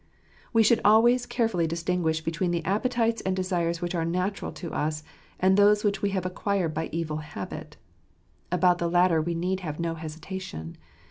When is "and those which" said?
5.39-6.01